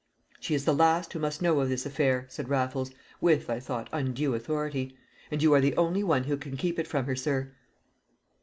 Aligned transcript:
"She 0.39 0.55
is 0.55 0.65
the 0.65 0.73
last 0.73 1.13
who 1.13 1.19
must 1.19 1.43
know 1.43 1.59
of 1.59 1.69
this 1.69 1.85
affair," 1.85 2.25
said 2.27 2.49
Raffles, 2.49 2.89
with, 3.21 3.51
I 3.51 3.59
thought, 3.59 3.87
undue 3.91 4.33
authority. 4.33 4.97
"And 5.29 5.43
you 5.43 5.53
are 5.53 5.61
the 5.61 5.77
only 5.77 6.01
one 6.03 6.23
who 6.23 6.37
can 6.37 6.57
keep 6.57 6.79
it 6.79 6.87
from 6.87 7.05
her, 7.05 7.15
sir." 7.15 7.53